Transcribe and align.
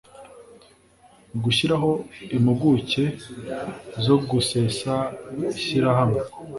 gushyiraho 1.43 1.91
impuguke 2.35 3.03
zo 4.05 4.15
gusesa 4.29 4.93
ishyirahamwe 5.59 6.19